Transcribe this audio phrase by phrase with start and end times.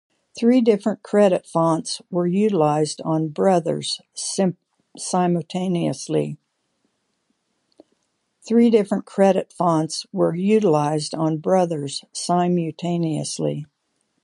[0.35, 4.01] Three different credit fonts were utilized on "Brothers"
[4.95, 6.37] simultaneously.